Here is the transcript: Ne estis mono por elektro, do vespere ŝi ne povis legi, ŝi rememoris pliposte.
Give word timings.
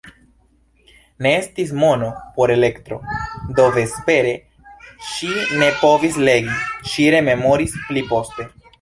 Ne 1.25 1.33
estis 1.41 1.73
mono 1.83 2.07
por 2.37 2.53
elektro, 2.55 2.99
do 3.61 3.67
vespere 3.77 4.33
ŝi 5.13 5.31
ne 5.63 5.71
povis 5.85 6.21
legi, 6.33 6.61
ŝi 6.95 7.11
rememoris 7.19 7.83
pliposte. 7.89 8.53